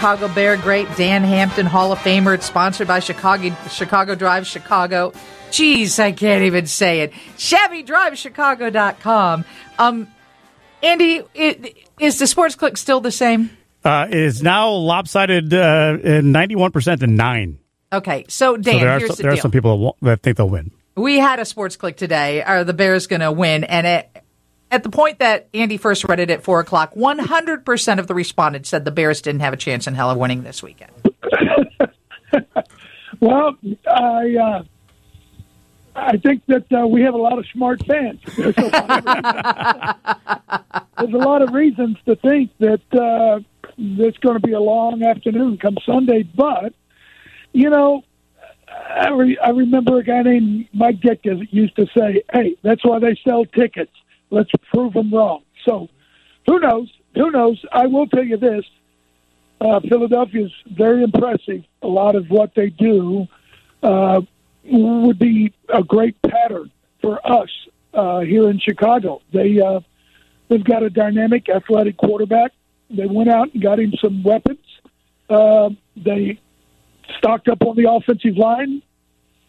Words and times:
Chicago 0.00 0.28
Bear 0.28 0.56
great 0.56 0.88
Dan 0.96 1.22
Hampton 1.22 1.66
Hall 1.66 1.92
of 1.92 1.98
Famer. 1.98 2.34
It's 2.34 2.46
sponsored 2.46 2.88
by 2.88 3.00
Chicago 3.00 3.54
Chicago 3.68 4.14
Drive 4.14 4.46
Chicago. 4.46 5.12
Jeez, 5.50 5.98
I 5.98 6.12
can't 6.12 6.44
even 6.44 6.64
say 6.64 7.02
it. 7.02 7.12
ChevyDriveChicago.com. 7.36 9.44
Um, 9.78 10.08
Andy, 10.82 11.20
it, 11.34 11.76
is 11.98 12.18
the 12.18 12.26
sports 12.26 12.54
click 12.54 12.78
still 12.78 13.02
the 13.02 13.10
same? 13.10 13.50
Uh, 13.84 14.06
it 14.08 14.16
is 14.16 14.42
now 14.42 14.70
lopsided 14.70 15.52
uh, 15.52 15.98
91% 15.98 17.00
to 17.00 17.06
9. 17.06 17.58
Okay, 17.92 18.24
so 18.26 18.56
Dan, 18.56 18.72
so 18.72 18.80
there 18.80 18.88
are, 18.88 19.00
some, 19.00 19.16
the 19.16 19.22
there 19.22 19.32
are 19.32 19.36
some 19.36 19.50
people 19.50 19.98
that 20.00 20.22
think 20.22 20.38
they'll 20.38 20.48
win. 20.48 20.70
We 20.96 21.18
had 21.18 21.40
a 21.40 21.44
sports 21.44 21.76
click 21.76 21.98
today. 21.98 22.42
Are 22.42 22.64
the 22.64 22.72
Bears 22.72 23.06
going 23.06 23.20
to 23.20 23.32
win? 23.32 23.64
And 23.64 23.86
it, 23.86 24.09
at 24.70 24.82
the 24.82 24.90
point 24.90 25.18
that 25.18 25.48
Andy 25.54 25.76
first 25.76 26.04
read 26.04 26.20
it 26.20 26.30
at 26.30 26.42
4 26.42 26.60
o'clock, 26.60 26.94
100% 26.94 27.98
of 27.98 28.06
the 28.06 28.14
respondents 28.14 28.68
said 28.68 28.84
the 28.84 28.90
Bears 28.90 29.20
didn't 29.20 29.40
have 29.40 29.52
a 29.52 29.56
chance 29.56 29.86
in 29.86 29.94
hell 29.94 30.10
of 30.10 30.18
winning 30.18 30.42
this 30.42 30.62
weekend. 30.62 30.92
well, 33.20 33.56
I. 33.86 34.36
Uh 34.36 34.62
I 35.94 36.16
think 36.18 36.42
that 36.46 36.64
uh, 36.72 36.86
we 36.86 37.02
have 37.02 37.14
a 37.14 37.18
lot 37.18 37.38
of 37.38 37.46
smart 37.52 37.84
fans. 37.84 38.20
There's 38.36 38.54
a 38.56 38.62
lot 38.62 39.98
of, 40.96 41.14
a 41.14 41.18
lot 41.18 41.42
of 41.42 41.52
reasons 41.52 41.96
to 42.06 42.16
think 42.16 42.50
that 42.58 42.80
uh, 42.92 43.40
it's 43.76 44.18
going 44.18 44.40
to 44.40 44.46
be 44.46 44.52
a 44.52 44.60
long 44.60 45.02
afternoon 45.02 45.58
come 45.58 45.76
Sunday. 45.84 46.22
But 46.22 46.74
you 47.52 47.70
know, 47.70 48.02
I, 48.68 49.10
re- 49.10 49.38
I 49.38 49.50
remember 49.50 49.98
a 49.98 50.04
guy 50.04 50.22
named 50.22 50.68
Mike 50.72 51.00
Ditka 51.00 51.46
used 51.50 51.76
to 51.76 51.86
say, 51.96 52.22
"Hey, 52.32 52.56
that's 52.62 52.84
why 52.84 52.98
they 52.98 53.18
sell 53.24 53.44
tickets. 53.44 53.92
Let's 54.30 54.50
prove 54.72 54.94
them 54.94 55.12
wrong." 55.12 55.42
So, 55.64 55.88
who 56.46 56.58
knows? 56.60 56.90
Who 57.14 57.30
knows? 57.30 57.62
I 57.72 57.86
will 57.86 58.06
tell 58.06 58.24
you 58.24 58.36
this: 58.36 58.64
uh, 59.60 59.80
Philadelphia 59.80 60.46
is 60.46 60.52
very 60.66 61.02
impressive. 61.02 61.64
A 61.82 61.88
lot 61.88 62.16
of 62.16 62.30
what 62.30 62.54
they 62.54 62.70
do. 62.70 63.26
Uh, 63.82 64.20
would 64.64 65.18
be 65.18 65.52
a 65.72 65.82
great 65.82 66.20
pattern 66.22 66.70
for 67.00 67.18
us 67.26 67.48
uh, 67.94 68.20
here 68.20 68.48
in 68.50 68.58
Chicago. 68.58 69.20
They 69.32 69.60
uh, 69.60 69.80
they've 70.48 70.64
got 70.64 70.82
a 70.82 70.90
dynamic, 70.90 71.48
athletic 71.48 71.96
quarterback. 71.96 72.52
They 72.90 73.06
went 73.06 73.30
out 73.30 73.52
and 73.52 73.62
got 73.62 73.78
him 73.78 73.92
some 74.00 74.22
weapons. 74.22 74.58
Uh, 75.28 75.70
they 75.96 76.40
stocked 77.18 77.48
up 77.48 77.62
on 77.62 77.76
the 77.76 77.90
offensive 77.90 78.36
line, 78.36 78.82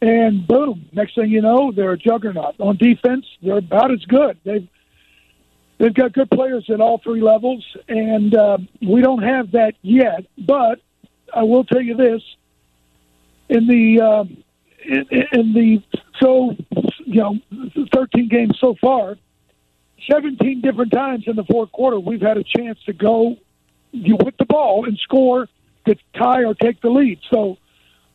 and 0.00 0.46
boom! 0.46 0.86
Next 0.92 1.14
thing 1.14 1.30
you 1.30 1.42
know, 1.42 1.72
they're 1.72 1.92
a 1.92 1.98
juggernaut. 1.98 2.56
On 2.58 2.76
defense, 2.76 3.26
they're 3.42 3.58
about 3.58 3.90
as 3.92 4.04
good. 4.06 4.38
They've 4.44 4.68
they've 5.78 5.94
got 5.94 6.12
good 6.12 6.30
players 6.30 6.68
at 6.70 6.80
all 6.80 6.98
three 6.98 7.20
levels, 7.20 7.64
and 7.88 8.34
uh, 8.34 8.58
we 8.80 9.02
don't 9.02 9.22
have 9.22 9.52
that 9.52 9.74
yet. 9.82 10.26
But 10.38 10.80
I 11.34 11.42
will 11.42 11.64
tell 11.64 11.80
you 11.80 11.96
this: 11.96 12.22
in 13.48 13.66
the 13.66 14.00
uh, 14.00 14.24
in, 14.84 15.06
in 15.32 15.52
the 15.52 15.82
so 16.20 16.56
you 17.04 17.20
know 17.20 17.38
13 17.92 18.28
games 18.28 18.58
so 18.58 18.74
far, 18.80 19.16
17 20.10 20.60
different 20.60 20.92
times 20.92 21.24
in 21.26 21.36
the 21.36 21.44
fourth 21.44 21.72
quarter 21.72 21.98
we've 22.00 22.22
had 22.22 22.36
a 22.36 22.44
chance 22.44 22.78
to 22.84 22.92
go 22.92 23.36
you 23.92 24.16
with 24.16 24.36
the 24.38 24.44
ball 24.44 24.86
and 24.86 24.98
score 24.98 25.48
to 25.86 25.96
tie 26.14 26.44
or 26.44 26.54
take 26.54 26.80
the 26.80 26.90
lead. 26.90 27.18
So 27.30 27.58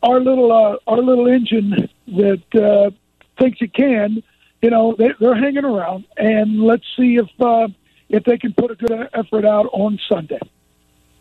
our 0.06 0.20
little 0.20 0.52
uh, 0.52 0.78
our 0.88 1.02
little 1.02 1.28
engine 1.28 1.90
that 2.08 2.44
uh, 2.54 2.92
thinks 3.40 3.58
it 3.62 3.74
can, 3.74 4.24
you 4.62 4.70
know, 4.70 4.96
they, 4.98 5.10
they're 5.20 5.36
hanging 5.36 5.66
around, 5.66 6.06
and 6.18 6.62
let's 6.62 6.86
see 6.96 7.18
if 7.18 7.28
uh, 7.42 7.68
if 8.10 8.24
they 8.24 8.38
can 8.38 8.54
put 8.54 8.72
a 8.72 8.76
good 8.76 9.10
effort 9.14 9.46
out 9.46 9.68
on 9.74 10.00
Sunday. 10.08 10.40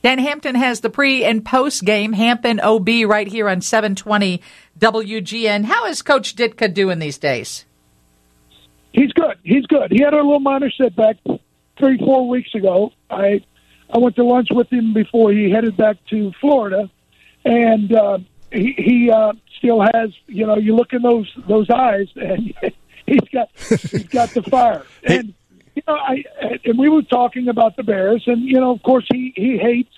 Dan 0.03 0.19
Hampton 0.19 0.55
has 0.55 0.81
the 0.81 0.91
pre 0.91 1.25
and 1.25 1.44
post 1.44 1.84
game 1.84 2.12
Hampton 2.12 2.61
OB 2.61 2.89
right 3.06 3.27
here 3.27 3.49
on 3.49 3.62
720 3.62 4.43
WGN. 4.78 5.65
How 5.65 5.87
is 5.87 6.03
Coach 6.03 6.37
Ditka 6.37 6.73
doing 6.73 6.99
these 6.99 7.17
days? 7.17 7.65
He's 8.93 9.12
good. 9.12 9.39
He's 9.43 9.67
good. 9.67 9.91
He 9.91 10.03
had 10.03 10.12
a 10.12 10.17
little 10.17 10.41
minor 10.41 10.71
setback 10.71 11.17
three, 11.78 11.99
four 11.99 12.28
weeks 12.28 12.55
ago. 12.55 12.93
I 13.09 13.43
I 13.93 13.99
went 13.99 14.17
to 14.17 14.25
lunch 14.25 14.49
with 14.50 14.71
him 14.71 14.93
before 14.93 15.33
he 15.33 15.50
headed 15.50 15.77
back 15.77 15.97
to 16.11 16.33
Florida, 16.41 16.91
and 17.44 17.93
uh, 17.93 18.19
he, 18.55 18.75
he 18.77 19.11
uh, 19.11 19.33
still 19.59 19.81
has. 19.81 20.11
You 20.27 20.47
know, 20.47 20.57
you 20.57 20.75
look 20.75 20.93
in 20.93 21.03
those 21.03 21.31
those 21.49 21.69
eyes, 21.71 22.09
and 22.17 22.55
he's 23.07 23.29
got 23.33 23.51
he's 23.57 24.09
got 24.09 24.31
the 24.31 24.43
fire. 24.43 24.85
And 25.07 25.35
you 25.75 25.83
know, 25.89 25.95
I 25.95 26.25
and 26.65 26.79
we 26.79 26.89
were 26.89 27.03
talking 27.03 27.49
about 27.49 27.77
the 27.77 27.83
Bears, 27.83 28.23
and 28.27 28.43
you 28.43 28.61
know, 28.61 28.73
of 28.73 28.83
course, 28.83 29.07
he 29.13 29.33
he 29.35 29.59
hates 29.59 29.93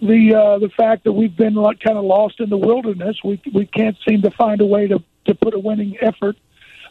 the 0.00 0.34
uh, 0.34 0.58
the 0.58 0.70
fact 0.76 1.04
that 1.04 1.12
we've 1.12 1.36
been 1.36 1.54
like 1.54 1.80
kind 1.80 1.96
of 1.96 2.04
lost 2.04 2.40
in 2.40 2.50
the 2.50 2.56
wilderness. 2.56 3.16
We 3.22 3.40
we 3.54 3.66
can't 3.66 3.96
seem 4.06 4.22
to 4.22 4.30
find 4.32 4.60
a 4.60 4.66
way 4.66 4.88
to 4.88 5.02
to 5.26 5.34
put 5.34 5.54
a 5.54 5.58
winning 5.58 5.96
effort 6.00 6.36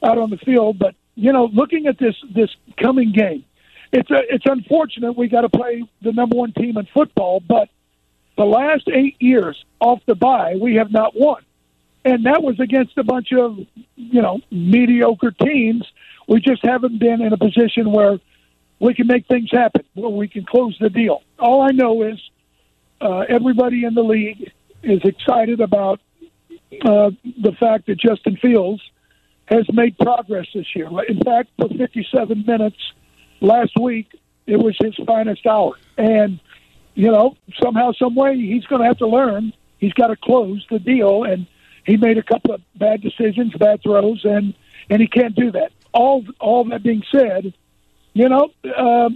out 0.03 0.17
on 0.17 0.29
the 0.29 0.37
field. 0.37 0.79
But 0.79 0.95
you 1.15 1.33
know, 1.33 1.49
looking 1.51 1.87
at 1.87 1.97
this 1.99 2.15
this 2.33 2.49
coming 2.81 3.11
game, 3.11 3.43
it's 3.91 4.09
a, 4.09 4.21
it's 4.29 4.45
unfortunate 4.45 5.17
we 5.17 5.27
got 5.27 5.41
to 5.41 5.49
play 5.49 5.83
the 6.01 6.13
number 6.13 6.35
one 6.35 6.53
team 6.53 6.77
in 6.77 6.87
football, 6.93 7.41
but 7.41 7.69
the 8.37 8.45
last 8.45 8.87
eight 8.87 9.15
years 9.19 9.63
off 9.79 9.99
the 10.05 10.15
bye, 10.15 10.55
we 10.59 10.75
have 10.75 10.91
not 10.91 11.15
won, 11.15 11.43
and 12.05 12.25
that 12.25 12.41
was 12.41 12.59
against 12.59 12.97
a 12.97 13.03
bunch 13.03 13.33
of 13.33 13.57
you 13.95 14.21
know 14.21 14.39
mediocre 14.51 15.31
teams 15.31 15.85
we 16.27 16.41
just 16.41 16.63
haven't 16.63 16.99
been 16.99 17.21
in 17.21 17.33
a 17.33 17.37
position 17.37 17.91
where 17.91 18.19
we 18.79 18.93
can 18.93 19.07
make 19.07 19.27
things 19.27 19.49
happen, 19.51 19.83
where 19.95 20.09
we 20.09 20.27
can 20.27 20.45
close 20.45 20.77
the 20.79 20.89
deal. 20.89 21.23
All 21.39 21.61
I 21.61 21.71
know 21.71 22.03
is 22.03 22.19
uh, 23.01 23.19
everybody 23.29 23.85
in 23.85 23.95
the 23.95 24.03
league 24.03 24.51
is 24.83 25.01
excited 25.03 25.61
about 25.61 25.99
uh, 26.81 27.11
the 27.41 27.53
fact 27.59 27.87
that 27.87 27.97
Justin 27.97 28.37
Fields 28.37 28.81
has 29.45 29.65
made 29.71 29.97
progress 29.97 30.47
this 30.53 30.75
year. 30.75 30.89
In 31.07 31.23
fact, 31.23 31.49
for 31.57 31.69
57 31.69 32.43
minutes 32.45 32.77
last 33.39 33.71
week, 33.79 34.11
it 34.45 34.57
was 34.57 34.75
his 34.79 34.95
finest 35.05 35.45
hour. 35.47 35.73
And, 35.97 36.39
you 36.97 37.11
know, 37.11 37.35
somehow, 37.61 37.91
some 37.93 38.15
way, 38.15 38.35
he's 38.37 38.65
going 38.65 38.81
to 38.81 38.87
have 38.87 38.97
to 38.97 39.07
learn. 39.07 39.53
He's 39.77 39.93
got 39.93 40.07
to 40.07 40.15
close 40.15 40.65
the 40.69 40.79
deal. 40.79 41.23
And 41.23 41.47
he 41.85 41.95
made 41.95 42.17
a 42.17 42.23
couple 42.23 42.53
of 42.53 42.61
bad 42.75 43.01
decisions, 43.01 43.53
bad 43.53 43.81
throws, 43.83 44.25
and, 44.25 44.53
and 44.89 45.01
he 45.01 45.07
can't 45.07 45.35
do 45.35 45.51
that 45.51 45.71
all 45.97 46.23
all 46.39 46.63
that 46.65 46.83
being 46.83 47.03
said, 47.11 47.53
you 48.13 48.29
know, 48.29 48.49
uh, 48.63 49.09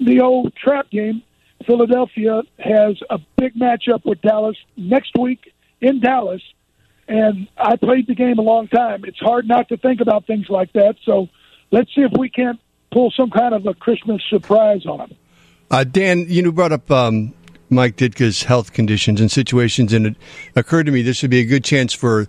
the 0.00 0.20
old 0.20 0.54
trap 0.56 0.90
game. 0.90 1.22
Philadelphia 1.66 2.42
has 2.58 2.96
a 3.10 3.18
big 3.36 3.54
matchup 3.54 4.04
with 4.04 4.22
Dallas 4.22 4.56
next 4.76 5.12
week 5.18 5.52
in 5.80 6.00
Dallas, 6.00 6.40
and 7.08 7.48
I 7.58 7.76
played 7.76 8.06
the 8.06 8.14
game 8.14 8.38
a 8.38 8.42
long 8.42 8.68
time. 8.68 9.04
It's 9.04 9.18
hard 9.18 9.46
not 9.46 9.68
to 9.68 9.76
think 9.76 10.00
about 10.00 10.26
things 10.26 10.48
like 10.48 10.72
that. 10.74 10.96
So 11.04 11.28
let's 11.70 11.92
see 11.94 12.02
if 12.02 12.12
we 12.16 12.30
can't 12.30 12.60
pull 12.90 13.10
some 13.10 13.30
kind 13.30 13.54
of 13.54 13.66
a 13.66 13.74
Christmas 13.74 14.22
surprise 14.30 14.86
on 14.86 14.98
them. 14.98 15.16
Uh, 15.70 15.84
Dan, 15.84 16.24
you 16.28 16.50
brought 16.50 16.72
up 16.72 16.90
um, 16.90 17.34
Mike 17.68 17.96
Ditka's 17.96 18.44
health 18.44 18.72
conditions 18.72 19.20
and 19.20 19.30
situations, 19.30 19.92
and 19.92 20.06
it 20.06 20.16
occurred 20.56 20.86
to 20.86 20.92
me 20.92 21.02
this 21.02 21.20
would 21.20 21.30
be 21.30 21.40
a 21.40 21.44
good 21.44 21.62
chance 21.62 21.92
for 21.92 22.26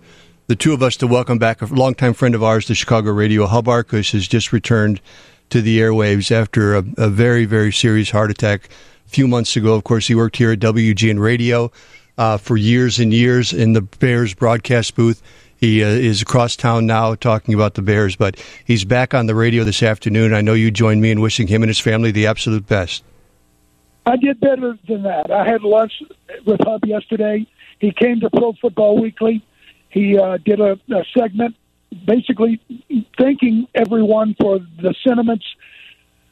the 0.48 0.56
two 0.56 0.74
of 0.74 0.82
us 0.82 0.94
to 0.96 1.06
welcome 1.06 1.38
back 1.38 1.62
a 1.62 1.66
longtime 1.66 2.12
friend 2.12 2.34
of 2.34 2.42
ours, 2.42 2.68
the 2.68 2.74
Chicago 2.74 3.12
radio. 3.12 3.46
Hub 3.46 3.64
Arkush 3.64 4.12
has 4.12 4.28
just 4.28 4.52
returned 4.52 5.00
to 5.48 5.62
the 5.62 5.78
airwaves 5.80 6.30
after 6.30 6.76
a, 6.76 6.84
a, 6.98 7.08
very, 7.08 7.46
very 7.46 7.72
serious 7.72 8.10
heart 8.10 8.30
attack 8.30 8.68
a 9.06 9.08
few 9.08 9.26
months 9.26 9.56
ago. 9.56 9.74
Of 9.74 9.84
course, 9.84 10.06
he 10.06 10.14
worked 10.14 10.36
here 10.36 10.52
at 10.52 10.58
WGN 10.58 11.18
Radio 11.18 11.72
uh, 12.18 12.36
for 12.36 12.58
years 12.58 12.98
and 12.98 13.10
years 13.10 13.54
in 13.54 13.72
the 13.72 13.80
Bears 13.80 14.34
broadcast 14.34 14.94
booth. 14.94 15.22
He 15.56 15.82
uh, 15.82 15.88
is 15.88 16.20
across 16.20 16.56
town 16.56 16.84
now 16.84 17.14
talking 17.14 17.54
about 17.54 17.72
the 17.72 17.82
Bears, 17.82 18.16
but 18.16 18.38
he's 18.66 18.84
back 18.84 19.14
on 19.14 19.24
the 19.24 19.34
radio 19.34 19.64
this 19.64 19.82
afternoon. 19.82 20.34
I 20.34 20.42
know 20.42 20.52
you 20.52 20.70
joined 20.70 21.00
me 21.00 21.10
in 21.10 21.22
wishing 21.22 21.46
him 21.46 21.62
and 21.62 21.70
his 21.70 21.80
family 21.80 22.10
the 22.10 22.26
absolute 22.26 22.66
best. 22.66 23.02
I 24.10 24.16
did 24.16 24.40
better 24.40 24.76
than 24.88 25.02
that. 25.04 25.30
I 25.30 25.44
had 25.46 25.62
lunch 25.62 25.92
with 26.44 26.60
Hub 26.64 26.84
yesterday. 26.84 27.46
He 27.78 27.92
came 27.92 28.20
to 28.20 28.30
Pro 28.30 28.52
Football 28.60 29.00
Weekly 29.00 29.42
he 29.90 30.16
uh, 30.16 30.38
did 30.38 30.60
a, 30.60 30.78
a 30.90 31.04
segment 31.16 31.56
basically 32.06 32.60
thanking 33.18 33.66
everyone 33.74 34.36
for 34.40 34.60
the 34.80 34.94
sentiments 35.06 35.44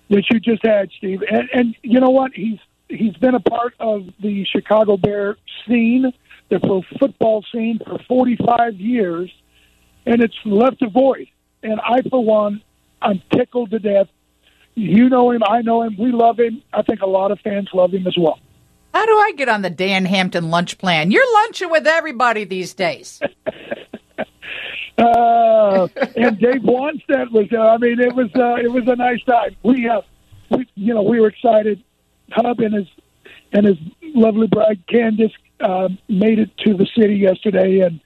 that 0.09 0.25
you 0.31 0.41
just 0.41 0.65
had, 0.65 0.91
Steve. 0.97 1.23
And, 1.31 1.49
and 1.53 1.77
you 1.83 2.01
know 2.01 2.11
what? 2.11 2.33
He's 2.33 2.59
he's 2.89 3.15
been 3.15 3.35
a 3.35 3.41
part 3.41 3.75
of 3.81 4.07
the 4.23 4.45
Chicago 4.45 4.97
Bear 4.97 5.37
scene, 5.67 6.11
the 6.49 6.61
pro 6.61 6.83
football 6.99 7.45
scene 7.53 7.81
for 7.85 7.99
45 8.09 8.75
years. 8.77 9.31
and 10.07 10.23
it's 10.23 10.39
left 10.45 10.81
a 10.81 10.89
void. 10.89 11.27
And 11.63 11.81
I, 11.81 12.03
for 12.09 12.25
one, 12.25 12.63
I'm 13.03 13.21
tickled 13.33 13.73
to 13.73 13.81
death. 13.81 14.07
You 14.79 15.09
know 15.09 15.33
him, 15.33 15.43
I 15.43 15.63
know 15.63 15.83
him, 15.83 15.97
we 15.99 16.13
love 16.13 16.39
him. 16.39 16.63
I 16.73 16.83
think 16.83 17.01
a 17.01 17.07
lot 17.07 17.33
of 17.33 17.41
fans 17.41 17.69
love 17.75 17.93
him 17.93 18.07
as 18.07 18.17
well. 18.17 18.39
How 18.95 19.05
do 19.05 19.13
I 19.13 19.33
get 19.37 19.49
on 19.49 19.63
the 19.63 19.71
Dan 19.71 20.05
Hampton 20.05 20.51
lunch 20.51 20.79
plan? 20.79 21.11
You're 21.11 21.33
lunching 21.33 21.69
with 21.69 21.85
everybody 21.87 22.45
these 22.45 22.75
days. 22.75 23.21
uh, 24.99 25.89
and 26.17 26.39
Dave 26.39 26.63
Wannstedt 26.63 27.33
was. 27.33 27.49
Uh, 27.53 27.59
I 27.59 27.79
mean, 27.79 27.99
it 27.99 28.15
was 28.15 28.31
uh, 28.37 28.55
it 28.55 28.71
was 28.71 28.87
a 28.87 28.95
nice 28.95 29.23
time. 29.25 29.57
We, 29.65 29.89
uh, 29.89 30.03
we, 30.51 30.69
you 30.77 30.95
know, 30.95 31.03
we 31.03 31.21
were 31.21 31.29
excited. 31.29 31.83
Hub 32.31 32.61
and 32.61 32.75
his 32.75 32.87
and 33.53 33.67
his 33.67 33.79
lovely 34.03 34.47
bride 34.47 34.85
Candace 34.89 35.33
uh, 35.61 35.89
made 36.09 36.39
it 36.39 36.57
to 36.59 36.75
the 36.75 36.87
city 36.97 37.17
yesterday, 37.17 37.81
and 37.81 38.01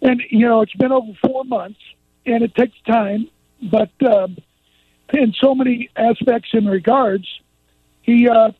and 0.00 0.22
you 0.30 0.46
know 0.48 0.62
it's 0.62 0.74
been 0.74 0.92
over 0.92 1.12
four 1.22 1.44
months, 1.44 1.80
and 2.24 2.42
it 2.42 2.54
takes 2.54 2.80
time, 2.86 3.28
but 3.70 3.90
um, 4.06 4.38
in 5.12 5.32
so 5.34 5.54
many 5.54 5.90
aspects 5.96 6.50
and 6.52 6.68
regards, 6.70 7.26
he, 8.02 8.28
uh, 8.28 8.52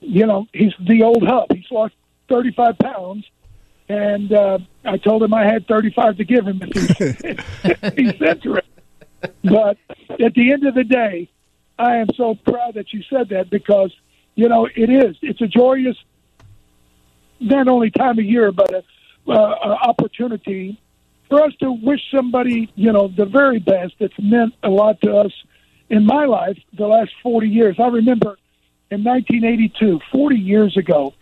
you 0.00 0.26
know, 0.26 0.46
he's 0.52 0.72
the 0.80 1.02
old 1.02 1.26
Hub. 1.26 1.52
He's 1.52 1.70
lost 1.70 1.94
thirty 2.28 2.52
five 2.52 2.78
pounds, 2.78 3.24
and 3.88 4.32
uh, 4.32 4.58
I 4.84 4.96
told 4.98 5.22
him 5.22 5.34
I 5.34 5.44
had 5.44 5.66
thirty 5.66 5.90
five 5.90 6.16
to 6.16 6.24
give 6.24 6.46
him 6.46 6.60
if 6.62 6.96
he's, 6.98 7.94
he's 7.96 8.22
interested. 8.22 8.64
But 9.44 9.76
at 10.18 10.34
the 10.34 10.52
end 10.52 10.66
of 10.66 10.74
the 10.74 10.84
day, 10.84 11.28
I 11.78 11.96
am 11.96 12.08
so 12.14 12.34
proud 12.34 12.74
that 12.74 12.92
you 12.92 13.02
said 13.10 13.30
that 13.30 13.50
because 13.50 13.94
you 14.34 14.48
know 14.48 14.66
it 14.66 14.90
is. 14.90 15.16
It's 15.22 15.40
a 15.40 15.46
joyous 15.46 15.96
not 17.40 17.68
only 17.68 17.90
time 17.90 18.18
of 18.18 18.24
year, 18.24 18.52
but 18.52 18.72
a, 18.72 18.82
uh, 19.28 19.32
opportunity 19.32 20.80
for 21.28 21.42
us 21.42 21.54
to 21.60 21.72
wish 21.72 22.00
somebody, 22.10 22.70
you 22.74 22.92
know, 22.92 23.08
the 23.08 23.24
very 23.24 23.58
best. 23.58 23.94
That's 23.98 24.18
meant 24.18 24.54
a 24.62 24.68
lot 24.68 25.00
to 25.02 25.16
us 25.16 25.32
in 25.90 26.06
my 26.06 26.24
life 26.24 26.58
the 26.72 26.86
last 26.86 27.12
40 27.22 27.48
years. 27.48 27.76
I 27.78 27.88
remember 27.88 28.36
in 28.90 29.04
1982, 29.04 30.00
40 30.10 30.36
years 30.36 30.76
ago, 30.76 31.14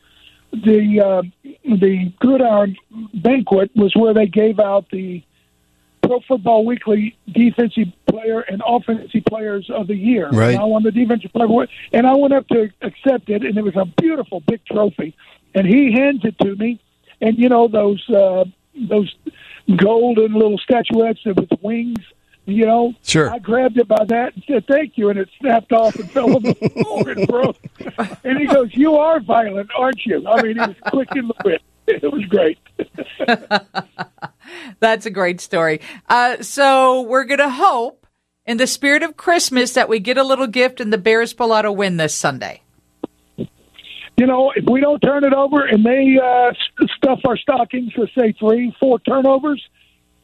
the 0.52 1.00
uh, 1.00 1.22
the 1.64 2.12
Gridiron 2.20 2.76
banquet 3.12 3.70
was 3.74 3.94
where 3.94 4.14
they 4.14 4.26
gave 4.26 4.58
out 4.58 4.88
the 4.90 5.22
Pro 6.02 6.20
Football 6.20 6.64
Weekly 6.64 7.18
Defensive 7.30 7.88
Player 8.06 8.40
and 8.40 8.62
Offensive 8.66 9.24
Players 9.26 9.68
of 9.68 9.88
the 9.88 9.96
Year. 9.96 10.30
Right. 10.30 10.52
And 10.52 10.60
I 10.60 10.64
won 10.64 10.84
the 10.84 10.92
Defensive 10.92 11.32
Player, 11.32 11.66
and 11.92 12.06
I 12.06 12.14
went 12.14 12.32
up 12.32 12.48
to 12.48 12.70
accept 12.80 13.28
it, 13.28 13.42
and 13.42 13.58
it 13.58 13.62
was 13.62 13.76
a 13.76 13.84
beautiful 13.84 14.40
big 14.40 14.64
trophy 14.64 15.14
and 15.54 15.66
he 15.66 15.92
hands 15.92 16.24
it 16.24 16.38
to 16.38 16.54
me, 16.56 16.80
and 17.20 17.38
you 17.38 17.48
know 17.48 17.68
those 17.68 18.08
uh, 18.10 18.44
those 18.74 19.14
golden 19.76 20.34
little 20.34 20.58
statuettes 20.58 21.24
with 21.24 21.48
wings. 21.60 22.00
You 22.48 22.64
know, 22.64 22.94
Sure. 23.02 23.30
I 23.30 23.38
grabbed 23.40 23.76
it 23.76 23.86
by 23.86 24.04
that 24.06 24.34
and 24.34 24.42
said 24.48 24.66
thank 24.66 24.96
you, 24.96 25.10
and 25.10 25.18
it 25.18 25.28
snapped 25.38 25.70
off 25.70 25.94
and 25.96 26.10
fell 26.10 26.34
on 26.34 26.42
the 26.42 26.54
floor 26.82 27.10
and 27.10 27.28
broke. 27.28 27.56
And 28.24 28.38
he 28.38 28.46
goes, 28.46 28.70
"You 28.74 28.96
are 28.96 29.20
violent, 29.20 29.68
aren't 29.76 30.06
you?" 30.06 30.26
I 30.26 30.42
mean, 30.42 30.54
he 30.54 30.60
was 30.60 30.76
quick 30.86 31.08
in 31.14 31.28
the 31.28 31.34
wit. 31.44 31.60
It 31.86 32.10
was 32.10 32.24
great. 32.24 32.58
That's 34.80 35.04
a 35.06 35.10
great 35.10 35.40
story. 35.42 35.80
Uh, 36.08 36.40
so 36.42 37.02
we're 37.02 37.24
going 37.24 37.38
to 37.38 37.50
hope, 37.50 38.06
in 38.46 38.56
the 38.56 38.66
spirit 38.66 39.02
of 39.02 39.16
Christmas, 39.16 39.74
that 39.74 39.88
we 39.88 39.98
get 40.00 40.16
a 40.16 40.24
little 40.24 40.46
gift 40.46 40.80
and 40.80 40.90
the 40.92 40.98
Bears 40.98 41.32
pull 41.34 41.52
out 41.52 41.64
a 41.66 41.72
win 41.72 41.96
this 41.98 42.14
Sunday. 42.14 42.62
you 43.36 44.26
know, 44.26 44.52
if 44.56 44.64
we 44.70 44.80
don't 44.80 45.00
turn 45.00 45.24
it 45.24 45.32
over 45.34 45.64
and 45.66 45.84
they 45.84 46.18
uh, 46.22 46.52
stuff 46.96 47.20
our 47.26 47.36
stockings 47.36 47.92
for 47.92 48.06
say 48.18 48.32
three, 48.38 48.74
four 48.80 48.98
turnovers, 49.00 49.62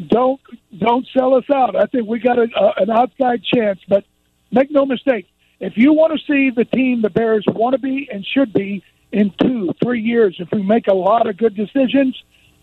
don't 0.05 0.41
don't 0.77 1.07
sell 1.17 1.35
us 1.35 1.45
out. 1.53 1.77
I 1.77 1.87
think 1.87 2.09
we 2.09 2.19
got 2.19 2.39
a, 2.39 2.49
a, 2.57 2.83
an 2.83 2.91
outside 2.91 3.43
chance. 3.45 3.81
But 3.89 4.05
make 4.51 4.71
no 4.71 4.87
mistake, 4.87 5.27
if 5.61 5.75
you 5.77 5.93
want 5.93 6.19
to 6.19 6.25
see 6.27 6.51
the 6.51 6.65
team 6.65 7.03
the 7.03 7.11
Bears 7.11 7.45
want 7.49 7.75
to 7.75 7.79
be 7.79 8.09
and 8.13 8.25
should 8.25 8.53
be 8.53 8.83
in 9.13 9.33
two, 9.41 9.73
three 9.83 10.01
years, 10.01 10.37
if 10.39 10.49
we 10.53 10.63
make 10.63 10.89
a 10.89 10.95
lot 10.95 11.29
of 11.29 11.37
good 11.37 11.55
decisions, 11.55 12.21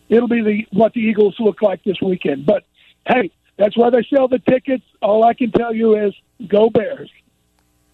it'll 0.09 0.27
be 0.27 0.41
the 0.41 0.77
what 0.77 0.93
the 0.93 1.01
Eagles 1.01 1.35
look 1.39 1.61
like 1.61 1.83
this 1.83 2.01
weekend. 2.01 2.45
But 2.45 2.63
hey, 3.07 3.31
that's 3.57 3.77
why 3.77 3.89
they 3.89 4.05
sell 4.13 4.27
the 4.27 4.39
tickets. 4.39 4.83
All 5.01 5.23
I 5.23 5.33
can 5.33 5.51
tell 5.51 5.73
you 5.73 5.95
is 6.07 6.13
go 6.47 6.69
Bears. 6.69 7.09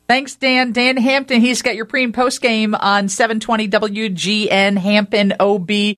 Thanks, 0.07 0.35
Dan. 0.35 0.71
Dan 0.71 0.95
Hampton, 0.95 1.41
he's 1.41 1.61
got 1.61 1.75
your 1.75 1.85
pre 1.85 2.05
and 2.05 2.13
post 2.13 2.41
game 2.41 2.73
on 2.73 3.09
720 3.09 3.67
WGN 3.67 4.77
Hampton 4.77 5.33
OB. 5.37 5.69